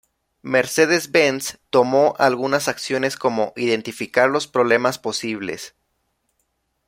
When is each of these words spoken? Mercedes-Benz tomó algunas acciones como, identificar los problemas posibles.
Mercedes-Benz 0.41 1.59
tomó 1.69 2.15
algunas 2.17 2.67
acciones 2.67 3.17
como, 3.17 3.53
identificar 3.55 4.31
los 4.31 4.47
problemas 4.47 4.97
posibles. 4.97 5.75